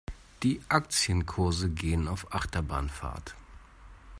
[0.41, 3.35] Die Aktienkurse gehen auf Achterbahnfahrt.